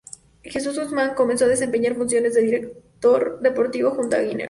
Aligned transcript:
Jesús 0.41 0.79
Guzmán 0.79 1.13
comenzó 1.13 1.45
a 1.45 1.47
desempeñar 1.47 1.93
funciones 1.95 2.33
de 2.33 2.41
director 2.41 3.39
deportivo, 3.39 3.91
junto 3.91 4.15
a 4.15 4.19
Giner. 4.21 4.39